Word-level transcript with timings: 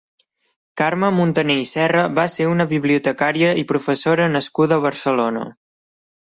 Carme 0.81 1.09
Montaner 1.17 1.57
i 1.63 1.67
Serra 1.71 2.05
va 2.19 2.25
ser 2.37 2.47
una 2.53 2.67
bibliotecària 2.71 3.53
i 3.63 3.67
professora 3.73 4.27
nascuda 4.39 4.81
a 4.81 4.85
Barcelona. 4.89 5.47